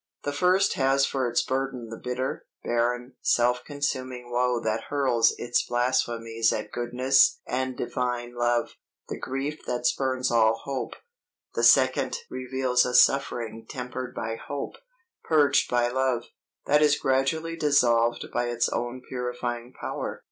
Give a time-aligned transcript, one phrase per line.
[0.23, 5.61] The first has for its burden the bitter, barren, self consuming woe that hurls its
[5.61, 8.71] blasphemies at goodness and divine love,
[9.09, 10.95] the grief that spurns all hope.
[11.53, 14.73] The second reveals a suffering tempered by hope,
[15.23, 16.23] purged by love,
[16.65, 20.19] that is gradually dissolved by its own purifying power.